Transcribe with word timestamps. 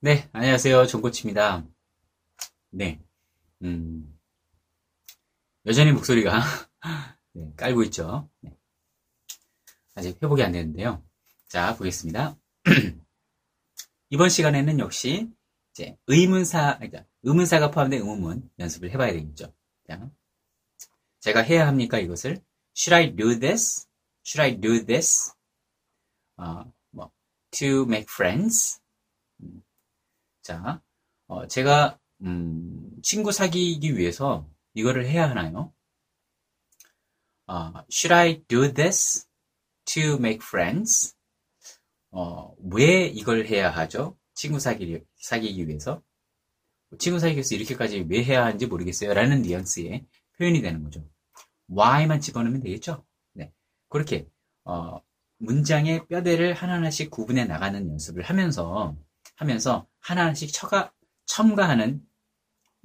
네, 0.00 0.28
안녕하세요. 0.32 0.86
jon코치입니다 0.86 1.66
네, 2.70 3.00
음, 3.62 4.16
여전히 5.66 5.90
목소리가 5.90 6.40
네, 7.34 7.52
깔고 7.56 7.82
있죠. 7.84 8.30
네. 8.40 8.56
아직 9.96 10.22
회복이 10.22 10.40
안 10.44 10.52
되는데요. 10.52 11.02
자, 11.48 11.74
보겠습니다. 11.76 12.38
이번 14.10 14.28
시간에는 14.28 14.78
역시 14.78 15.32
이제 15.72 15.98
의문사, 16.06 16.76
그러니까 16.78 17.04
의문사가 17.24 17.72
포함된 17.72 18.00
의문문 18.00 18.48
연습을 18.60 18.92
해봐야 18.92 19.10
되겠죠. 19.14 19.52
자, 19.88 20.08
제가 21.18 21.40
해야 21.40 21.66
합니까 21.66 21.98
이것을? 21.98 22.40
Should 22.76 22.94
I 22.94 23.16
do 23.16 23.36
this? 23.36 23.88
Should 24.24 24.40
I 24.40 24.60
do 24.60 24.86
this? 24.86 25.32
어, 26.36 26.72
뭐, 26.90 27.10
to 27.50 27.82
make 27.82 28.06
friends? 28.08 28.80
음, 30.48 30.62
자, 30.62 30.80
어, 31.26 31.46
제가 31.46 31.98
음, 32.22 32.90
친구 33.02 33.32
사귀기 33.32 33.96
위해서 33.98 34.48
이거를 34.72 35.06
해야 35.06 35.28
하나요? 35.28 35.72
어, 37.46 37.72
should 37.90 38.14
I 38.14 38.42
do 38.48 38.72
this 38.72 39.26
to 39.84 40.14
make 40.14 40.40
friends? 40.42 41.14
어, 42.10 42.54
왜 42.72 43.06
이걸 43.06 43.46
해야 43.46 43.70
하죠? 43.70 44.18
친구 44.34 44.58
사귀, 44.58 45.02
사귀기 45.16 45.68
위해서? 45.68 46.02
친구 46.98 47.18
사귀기 47.18 47.36
위해서 47.36 47.54
이렇게까지 47.54 48.06
왜 48.08 48.24
해야 48.24 48.46
하는지 48.46 48.66
모르겠어요. 48.66 49.12
라는 49.12 49.42
뉘앙스의 49.42 50.06
표현이 50.38 50.62
되는 50.62 50.82
거죠. 50.82 51.04
why만 51.70 52.20
집어넣으면 52.20 52.62
되겠죠? 52.62 53.04
네. 53.34 53.52
그렇게, 53.88 54.26
어, 54.64 55.00
문장의 55.38 56.06
뼈대를 56.08 56.54
하나하나씩 56.54 57.10
구분해 57.10 57.44
나가는 57.44 57.86
연습을 57.90 58.22
하면서, 58.22 58.96
하면서 59.38 59.88
하나하나씩 60.00 60.52
처가, 60.52 60.92
첨가하는 61.26 62.04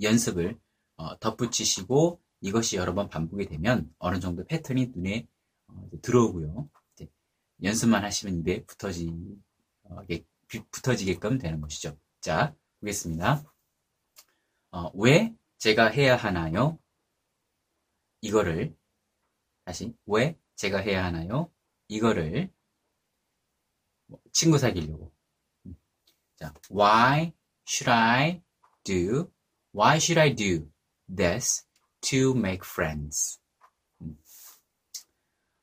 연습을 0.02 0.60
어, 0.96 1.18
덧붙이시고 1.20 2.22
이것이 2.42 2.76
여러 2.78 2.94
번 2.94 3.10
반복이 3.10 3.48
되면 3.48 3.94
어느 3.98 4.20
정도 4.20 4.46
패턴이 4.46 4.92
눈에 4.96 5.28
어, 5.68 5.90
들어오고요. 6.02 6.70
연습만 7.64 8.04
하시면 8.04 8.40
입에 8.40 8.66
붙어지, 8.66 9.10
어, 9.84 9.98
붙어지게끔 10.72 11.38
되는 11.40 11.60
것이죠. 11.62 11.98
자, 12.20 12.56
보겠습니다. 12.80 13.44
어, 14.72 14.92
왜 14.96 15.34
제가 15.58 15.88
해야 15.88 16.16
하나요? 16.16 16.78
이거를 18.22 18.76
다시 19.66 19.96
왜 20.06 20.38
제가 20.56 20.80
해야 20.80 21.06
하나요? 21.06 21.52
이거를 21.88 22.52
뭐, 24.08 24.20
친구 24.32 24.58
사귀려고. 24.58 25.13
자, 26.44 26.54
why 26.70 27.32
should 27.66 27.90
I 27.90 28.42
do? 28.84 29.32
Why 29.74 29.96
should 29.96 30.20
I 30.20 30.36
do 30.36 30.70
this 31.08 31.66
to 32.02 32.32
make 32.36 32.64
friends? 32.66 33.40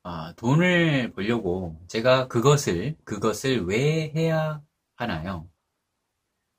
아, 0.03 0.33
돈을 0.37 1.13
벌려고 1.13 1.79
제가 1.87 2.29
그것을 2.29 2.97
그것을 3.05 3.67
왜 3.67 4.11
해야 4.17 4.63
하나요? 4.97 5.51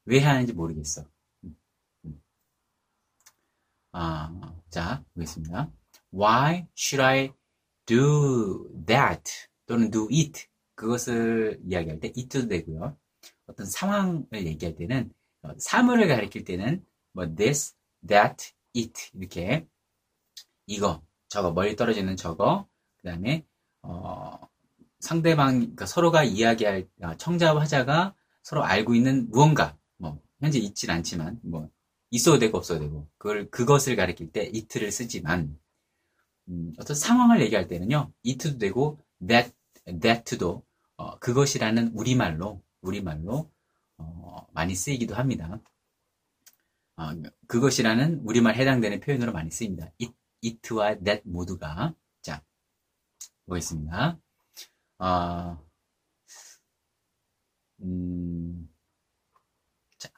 왜 0.05 0.19
하는지 0.19 0.53
모르겠어. 0.53 1.03
아, 3.91 4.55
자, 4.69 5.03
보겠습니다. 5.15 5.71
Why 6.13 6.67
should 6.77 7.01
I 7.01 7.33
do 7.87 8.69
that? 8.85 9.47
또는 9.65 9.89
do 9.89 10.07
it. 10.11 10.47
그것을 10.75 11.59
이야기할 11.65 11.99
때 11.99 12.13
it도 12.15 12.47
되고요. 12.47 12.95
어떤 13.51 13.65
상황을 13.65 14.45
얘기할 14.45 14.75
때는 14.75 15.11
어, 15.43 15.49
사물을 15.57 16.07
가리킬 16.07 16.43
때는 16.43 16.83
뭐 17.13 17.25
this, 17.35 17.75
that, 18.07 18.51
it 18.75 19.11
이렇게 19.13 19.67
이거, 20.67 21.01
저거 21.27 21.51
멀리 21.51 21.75
떨어지는 21.75 22.15
저거 22.15 22.67
그 23.01 23.09
다음에 23.09 23.45
어, 23.81 24.39
상대방 24.99 25.59
그러니까 25.59 25.85
서로가 25.85 26.23
이야기할 26.23 26.87
아, 27.01 27.17
청자와 27.17 27.61
하자가 27.61 28.15
서로 28.43 28.63
알고 28.63 28.95
있는 28.95 29.29
무언가 29.29 29.77
뭐 29.97 30.21
현재 30.39 30.59
있진 30.59 30.89
않지만 30.89 31.39
뭐 31.43 31.69
있어도 32.11 32.39
되고 32.39 32.57
없어도 32.57 32.79
되고 32.79 33.07
그걸 33.17 33.49
그것을 33.49 33.95
가리킬 33.95 34.31
때 34.31 34.51
it를 34.53 34.91
쓰지만 34.91 35.57
음, 36.49 36.73
어떤 36.77 36.95
상황을 36.95 37.41
얘기할 37.41 37.67
때는요 37.67 38.11
it도 38.23 38.57
되고 38.57 38.99
that 39.25 39.51
that도 40.01 40.63
어, 40.97 41.17
그것이라는 41.19 41.91
우리말로 41.95 42.61
우리말로 42.81 43.51
어, 43.97 44.47
많이 44.53 44.75
쓰이기도 44.75 45.15
합니다. 45.15 45.61
어, 46.97 47.03
그것이라는 47.47 48.21
우리말 48.25 48.55
해당되는 48.55 48.99
표현으로 48.99 49.31
많이 49.33 49.51
쓰입니다. 49.51 49.91
it, 50.01 50.13
it와 50.43 50.95
that 50.99 51.21
모두가 51.25 51.93
자 52.21 52.43
보겠습니다. 53.45 54.19
어, 54.99 55.65
음, 57.81 58.69
자, 59.97 60.09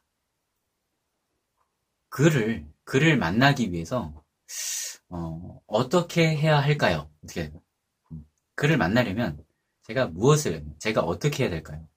그를 2.10 2.66
그를 2.84 3.18
만나기 3.18 3.72
위해서 3.72 4.24
어, 5.10 5.62
어떻게 5.68 6.36
해야 6.36 6.60
할까요? 6.60 7.10
어떻게 7.24 7.52
음, 8.12 8.26
그를 8.56 8.78
만나려면 8.78 9.46
제가 9.84 10.08
무엇을 10.08 10.66
제가 10.80 11.02
어떻게 11.02 11.44
해야 11.44 11.50
될까요? 11.52 11.88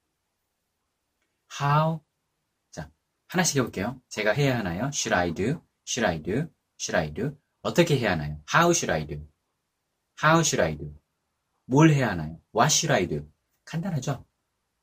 How 1.59 1.99
자 2.71 2.91
하나씩 3.27 3.57
해볼게요. 3.57 4.01
제가 4.09 4.31
해야 4.33 4.59
하나요? 4.59 4.89
Should 4.93 5.13
I 5.13 5.33
do? 5.33 5.61
Should 5.87 6.05
I 6.05 6.21
do? 6.21 6.49
Should 6.79 6.95
I 6.95 7.13
do? 7.13 7.37
어떻게 7.61 7.97
해야 7.97 8.11
하나요? 8.11 8.41
How 8.53 8.71
should 8.71 8.91
I 8.91 9.07
do? 9.07 9.27
How 10.21 10.39
should 10.41 10.61
I 10.61 10.77
do? 10.77 10.93
뭘 11.65 11.91
해야 11.91 12.09
하나요? 12.11 12.39
What 12.55 12.73
should 12.73 12.93
I 12.93 13.07
do? 13.07 13.29
간단하죠? 13.65 14.25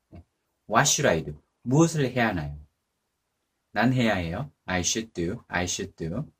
네. 0.09 0.23
What 0.69 0.89
should 0.89 1.07
I 1.07 1.23
do? 1.23 1.41
무엇을 1.63 2.11
해야 2.11 2.27
하나요? 2.29 2.59
난 3.71 3.91
해야 3.91 4.15
해요. 4.15 4.51
I 4.65 4.79
should 4.81 5.11
do. 5.13 5.43
I 5.47 5.63
should 5.63 5.95
do. 5.95 6.31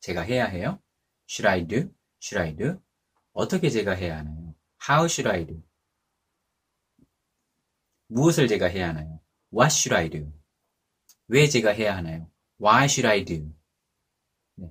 제가 0.00 0.22
해야 0.22 0.46
해요. 0.46 0.82
Should 1.28 1.48
I 1.48 1.66
do? 1.66 1.94
Should 2.22 2.38
I 2.38 2.56
do? 2.56 2.82
어떻게 3.32 3.70
제가 3.70 3.92
해야 3.92 4.18
하나요? 4.18 4.54
How 4.88 5.04
should 5.06 5.28
I 5.28 5.46
do? 5.46 5.62
무엇을 8.08 8.48
제가 8.48 8.66
해야 8.66 8.88
하나요? 8.88 9.20
What 9.52 9.72
should 9.72 9.94
I 9.94 10.08
do? 10.08 10.32
왜 11.28 11.48
제가 11.48 11.70
해야 11.70 11.96
하나요? 11.96 12.30
Why 12.60 12.84
should 12.84 13.06
I 13.06 13.24
do? 13.24 13.52
네, 14.56 14.70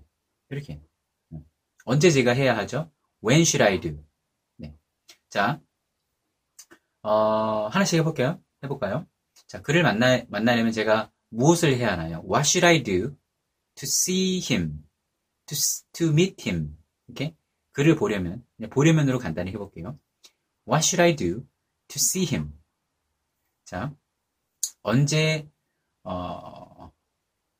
이렇게. 0.49 0.81
네. 1.29 1.39
언제 1.85 2.11
제가 2.11 2.33
해야 2.33 2.55
하죠? 2.57 2.91
When 3.23 3.41
should 3.41 3.63
I 3.63 3.79
do? 3.79 4.03
자, 5.29 5.61
어, 7.03 7.67
하나씩 7.67 7.99
해볼게요. 7.99 8.43
해볼까요? 8.63 9.07
자, 9.47 9.61
그를 9.61 9.83
만나, 9.83 10.23
만나려면 10.27 10.71
제가 10.71 11.11
무엇을 11.29 11.77
해야 11.77 11.91
하나요? 11.91 12.23
What 12.27 12.47
should 12.47 12.65
I 12.65 12.81
do 12.81 13.15
to 13.75 13.83
see 13.85 14.39
him? 14.39 14.83
To, 15.45 15.57
to 15.93 16.07
meet 16.09 16.49
him. 16.49 16.77
이렇게. 17.07 17.35
그를 17.71 17.95
보려면, 17.95 18.43
보려면으로 18.71 19.19
간단히 19.19 19.51
해볼게요. 19.51 19.99
What 20.67 20.83
should 20.83 21.01
I 21.01 21.15
do 21.15 21.45
to 21.87 21.95
see 21.95 22.25
him? 22.25 22.53
자, 23.65 23.95
언제, 24.81 25.47
어, 26.03 26.91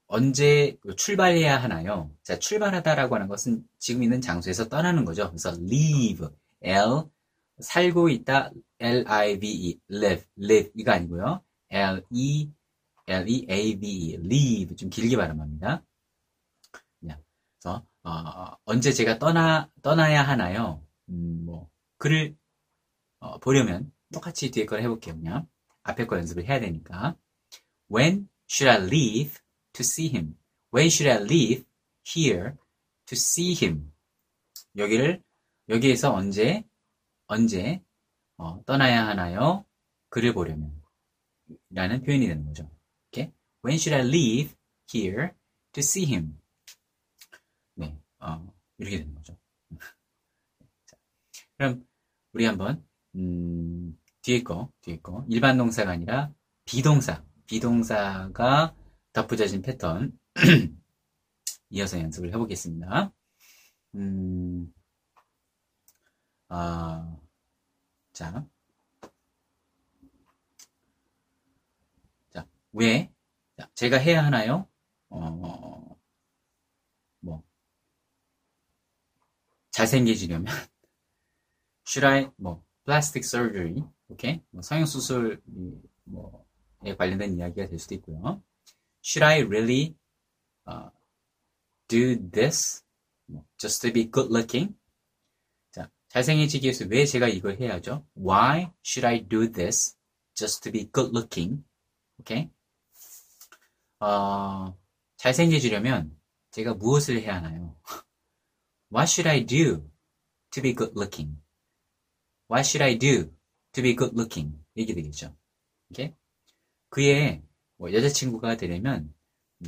언제 0.08 0.78
출발해야 0.98 1.62
하나요? 1.62 2.12
자, 2.24 2.40
출발하다라고 2.40 3.16
하는 3.16 3.28
것은 3.28 3.68
지금 3.78 4.04
있는 4.04 4.22
장소에서 4.22 4.70
떠나는 4.70 5.06
거죠. 5.06 5.28
그래서 5.30 5.52
leave, 5.52 6.28
L, 6.62 7.04
살고 7.60 8.10
있다 8.10 8.52
L-I-V-E, 8.80 9.80
live, 9.92 10.26
live 10.40 10.72
이거 10.76 10.92
아니고요. 10.94 11.44
L-E, 11.70 12.52
L-E-A-V-E, 13.08 14.14
live 14.16 14.76
좀 14.76 14.90
길게 14.90 15.18
발음합니다. 15.18 15.84
그래서 17.62 17.86
어, 18.04 18.58
언제 18.66 18.92
제가 18.92 19.20
떠나 19.20 19.70
떠나야 19.82 20.24
하나요? 20.24 20.84
음, 21.10 21.46
뭐 21.46 21.70
글을 21.98 22.36
어, 23.20 23.40
보려면 23.40 23.92
똑같이 24.14 24.52
뒤에 24.52 24.66
걸 24.66 24.82
해볼게요. 24.82 25.16
그냥 25.16 25.48
앞에 25.84 26.06
거 26.06 26.18
연습을 26.18 26.46
해야 26.46 26.60
되니까. 26.60 27.18
When 27.92 28.30
should 28.50 28.70
I 28.70 28.88
leave 28.88 29.40
to 29.74 29.82
see 29.82 30.10
him? 30.10 30.38
When 30.74 30.88
should 30.88 31.10
I 31.10 31.24
leave 31.24 31.66
here 32.06 32.56
to 33.06 33.16
see 33.16 33.54
him? 33.54 33.92
여기를 34.76 35.24
여기에서 35.70 36.14
언제 36.14 36.64
언제 37.28 37.84
어, 38.38 38.64
떠나야 38.66 39.08
하나요? 39.08 39.66
그를 40.10 40.34
보려면 40.34 40.82
라는 41.70 42.02
표현이 42.02 42.28
되는 42.28 42.46
거죠. 42.46 42.70
이렇게 43.12 43.34
When 43.64 43.78
should 43.78 43.94
I 43.94 44.08
leave 44.08 44.56
here 44.94 45.32
to 45.74 45.80
see 45.80 46.06
him? 46.08 46.40
네, 47.76 47.98
어, 48.20 48.54
이렇게 48.78 49.00
되는 49.00 49.14
거죠. 49.14 49.38
자, 50.86 50.98
그럼 51.58 51.88
우리 52.34 52.46
한번 52.46 52.88
음, 53.16 53.99
뒤에 54.30 54.44
거, 54.44 54.72
뒤에 54.82 55.00
거. 55.02 55.26
일반 55.28 55.58
동사가 55.58 55.90
아니라 55.90 56.32
비동사, 56.64 57.26
비동사가 57.48 58.76
덧붙여진 59.12 59.64
패턴. 59.64 60.20
이어서 61.72 62.00
연습을 62.00 62.32
해보겠습니다. 62.34 63.12
음, 63.96 64.72
아, 66.48 67.18
자, 68.14 68.46
자, 72.30 72.48
왜? 72.74 73.12
자, 73.58 73.68
제가 73.74 73.98
해야 73.98 74.24
하나요? 74.24 74.70
어, 75.10 75.98
뭐, 77.22 77.44
잘생겨지려면, 79.72 80.46
should 81.88 82.06
I, 82.06 82.30
뭐, 82.38 82.64
plastic 82.86 83.26
surgery, 83.26 83.84
오케이? 84.10 84.42
뭐, 84.50 84.62
성형수술, 84.62 85.42
뭐에 86.06 86.96
관련된 86.98 87.36
이야기가 87.36 87.68
될 87.68 87.80
수도 87.80 87.96
있고요. 87.96 88.44
Should 89.04 89.24
I 89.24 89.42
really, 89.44 89.96
uh, 90.68 90.90
do 91.88 92.30
this? 92.32 92.84
뭐, 93.28 93.46
just 93.58 93.82
to 93.82 93.94
be 93.94 94.10
good 94.12 94.34
looking? 94.34 94.76
자, 95.72 95.90
잘생겨지기 96.10 96.66
위해서 96.66 96.86
왜 96.86 97.06
제가 97.06 97.28
이걸 97.28 97.60
해야죠? 97.62 98.06
Why 98.18 98.72
should 98.84 99.06
I 99.06 99.28
do 99.28 99.52
this? 99.52 99.96
Just 100.34 100.64
to 100.64 100.72
be 100.72 100.90
good 100.92 101.12
looking? 101.16 101.64
오케이? 102.20 102.50
어, 104.00 104.78
잘생겨지려면 105.18 106.18
제가 106.52 106.74
무엇을 106.74 107.22
해야 107.22 107.36
하나요? 107.36 107.76
What 108.92 109.12
should 109.12 109.30
I 109.30 109.46
do 109.46 109.88
to 110.52 110.64
be 110.64 110.74
good 110.74 110.94
looking? 110.98 111.40
What 112.50 112.68
should 112.68 112.84
I 112.84 112.98
do 112.98 113.32
to 113.72 113.84
be 113.84 113.96
good 113.96 114.16
looking? 114.16 114.58
이게 114.76 114.94
되겠죠. 114.94 115.36
오케이? 115.92 116.14
그의 116.90 117.44
뭐 117.78 117.92
여자친구가 117.94 118.58
되려면 118.58 119.14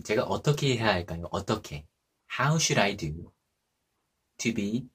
제가 0.04 0.24
어떻게 0.24 0.78
해야 0.78 0.94
할까요? 0.94 1.28
어떻게? 1.32 1.88
How 2.40 2.56
should 2.58 2.80
I 2.80 2.96
do 2.98 3.32
to 4.38 4.54
be 4.54 4.90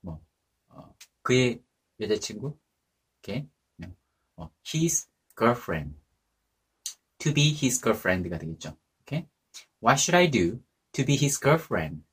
뭐 0.00 0.24
어, 0.68 0.94
그의 1.22 1.62
여자친구? 2.00 2.58
오케이? 3.18 3.48
어, 4.36 4.50
his 4.72 5.08
girlfriend. 5.36 5.96
to 7.18 7.34
be 7.34 7.48
his 7.50 7.80
girlfriend가 7.80 8.38
되겠죠. 8.38 8.76
오케이? 9.02 9.26
What 9.82 10.00
should 10.00 10.16
I 10.16 10.30
do 10.30 10.62
to 10.92 11.04
be 11.04 11.16
his 11.16 11.40
girlfriend? 11.40 12.04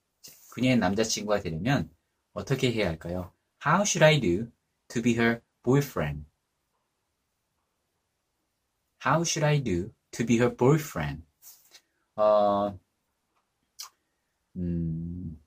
그녀의 0.52 0.78
남자친구가 0.78 1.42
되려면 1.42 1.94
어떻게 2.34 2.72
해야 2.72 2.88
할까요? 2.88 3.34
How 3.66 3.84
should 3.84 4.04
I 4.04 4.20
do 4.20 4.52
to 4.88 5.02
be 5.02 5.14
her 5.14 5.42
boyfriend? 5.66 6.26
How 9.04 9.24
should 9.24 9.44
I 9.44 9.58
do 9.62 9.92
to 10.12 10.26
be 10.26 10.38
her 10.38 10.56
boyfriend? 10.56 11.24
어, 12.16 12.78
음, 14.56 15.42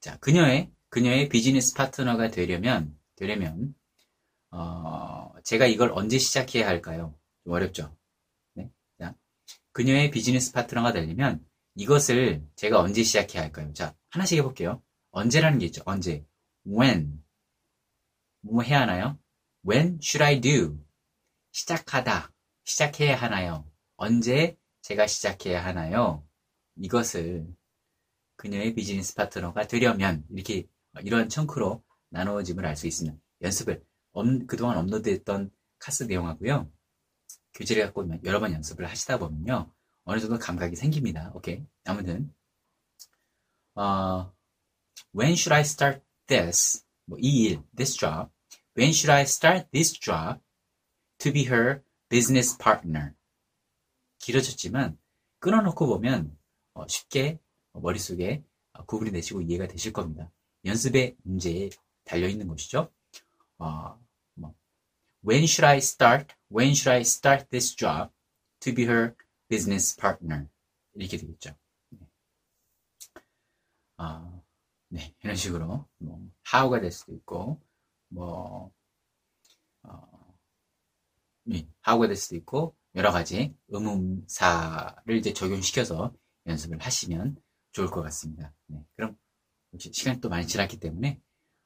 자, 0.00 0.16
그녀의, 0.18 0.70
그녀의 0.90 1.28
비즈니스 1.28 1.74
파트너가 1.74 2.30
되려면, 2.30 2.98
되려면, 3.16 3.74
어, 4.50 5.32
제가 5.44 5.66
이걸 5.66 5.90
언제 5.92 6.18
시작해야 6.18 6.66
할까요? 6.66 7.14
좀 7.44 7.52
어렵죠? 7.52 7.96
네? 8.54 8.70
자, 8.98 9.14
그녀의 9.72 10.10
비즈니스 10.10 10.52
파트너가 10.52 10.92
되려면, 10.92 11.44
이것을 11.76 12.44
제가 12.56 12.80
언제 12.80 13.02
시작해야 13.02 13.42
할까요? 13.42 13.72
자, 13.72 13.94
하나씩 14.10 14.38
해볼게요. 14.38 14.82
언제라는 15.10 15.58
게 15.58 15.66
있죠. 15.66 15.82
언제. 15.86 16.24
When. 16.66 17.22
뭐 18.40 18.62
해야 18.62 18.80
하나요? 18.82 19.18
When 19.68 19.98
should 20.02 20.22
I 20.22 20.40
do? 20.40 20.78
시작하다. 21.52 22.32
시작해야 22.64 23.16
하나요? 23.16 23.68
언제 23.96 24.56
제가 24.82 25.06
시작해야 25.06 25.64
하나요? 25.64 26.26
이것을 26.76 27.46
그녀의 28.36 28.74
비즈니스 28.74 29.14
파트너가 29.14 29.66
되려면 29.66 30.24
이렇게 30.30 30.66
이런 31.02 31.28
청크로 31.28 31.82
나누어짐을 32.10 32.64
알 32.64 32.76
수 32.76 32.86
있습니다. 32.86 33.16
연습을 33.42 33.84
그동안 34.46 34.78
업로드했던 34.78 35.50
카스 35.78 36.04
내용하고요. 36.04 36.70
교재를 37.54 37.84
갖고 37.84 38.08
여러 38.24 38.40
번 38.40 38.52
연습을 38.52 38.86
하시다 38.88 39.18
보면요. 39.18 39.72
어느 40.04 40.20
정도 40.20 40.38
감각이 40.38 40.76
생깁니다. 40.76 41.32
오케이. 41.34 41.64
아무튼 41.84 42.32
어, 43.74 44.32
When 45.14 45.32
should 45.32 45.52
I 45.52 45.60
start 45.62 46.02
this? 46.26 46.84
뭐이 47.08 47.22
일, 47.22 47.62
this 47.74 47.96
job. 47.96 48.30
When 48.76 48.90
should 48.90 49.10
I 49.10 49.22
start 49.22 49.68
this 49.72 49.98
job 49.98 50.40
to 51.18 51.32
be 51.32 51.46
her 51.46 51.82
business 52.08 52.56
partner? 52.56 53.14
길어졌지만 54.18 54.98
끊어놓고 55.38 55.86
보면 55.86 56.36
어, 56.74 56.86
쉽게 56.86 57.38
머릿속에 57.72 58.44
구분이 58.86 59.10
되시고 59.10 59.40
이해가 59.40 59.66
되실 59.68 59.92
겁니다. 59.92 60.30
연습의 60.64 61.16
문제에 61.22 61.70
달려있는 62.04 62.46
것이죠. 62.46 62.92
어, 63.58 63.98
뭐, 64.34 64.54
When 65.26 65.44
should 65.44 65.64
I 65.64 65.78
start? 65.78 66.34
When 66.50 66.72
should 66.72 66.90
I 66.90 67.00
start 67.00 67.48
this 67.50 67.74
job 67.74 68.12
to 68.60 68.74
be 68.74 68.84
her 68.84 69.14
business 69.48 69.96
partner? 69.96 70.46
이렇게 70.94 71.16
되겠죠. 71.16 71.56
네. 71.90 72.00
어, 73.96 74.37
네, 74.88 75.14
이런 75.22 75.36
식으로 75.36 75.86
뭐, 75.98 76.28
how가 76.52 76.80
될 76.80 76.90
수도 76.90 77.14
있고 77.14 77.60
뭐 78.08 78.72
어, 79.82 80.36
네, 81.44 81.68
how가 81.86 82.06
될 82.06 82.16
수도 82.16 82.36
있고 82.36 82.74
여러 82.94 83.12
가지 83.12 83.54
의문사를 83.68 85.16
이제 85.16 85.32
적용시켜서 85.32 86.12
연습을 86.46 86.80
하시면 86.80 87.36
좋을 87.72 87.88
것 87.88 88.02
같습니다. 88.02 88.52
네, 88.66 88.82
그럼 88.96 89.16
시간이 89.78 90.20
또 90.20 90.28
많이 90.28 90.46
지났기 90.46 90.80
때문에 90.80 91.20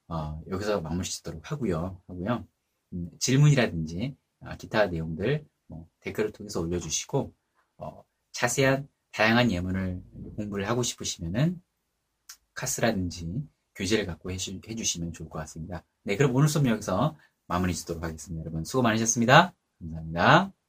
어, 0.09 0.43
여기서 0.51 0.81
마무리 0.81 1.09
짓도록 1.09 1.51
하고요. 1.51 2.03
하고요. 2.07 2.47
음, 2.93 3.11
질문이라든지 3.19 4.17
어, 4.41 4.57
기타 4.57 4.87
내용들 4.87 5.47
뭐, 5.69 5.89
댓글을 6.01 6.33
통해서 6.33 6.61
올려주시고 6.61 7.33
어, 7.79 8.05
자세한 8.33 8.89
다양한 9.13 9.51
예문을 9.51 10.03
공부를 10.37 10.69
하고 10.69 10.83
싶으시면은 10.83 11.63
카스라든지 12.55 13.43
교재를 13.75 14.07
갖고 14.07 14.31
해주, 14.31 14.61
해주시면 14.67 15.13
좋을 15.13 15.29
것 15.29 15.39
같습니다. 15.41 15.85
네, 16.05 16.17
그럼 16.17 16.35
오늘 16.35 16.49
수업 16.49 16.67
여기서 16.67 17.17
마무리 17.47 17.75
짓도록 17.75 18.03
하겠습니다. 18.03 18.41
여러분 18.41 18.65
수고 18.65 18.83
많으셨습니다. 18.83 19.55
감사합니다. 19.81 20.62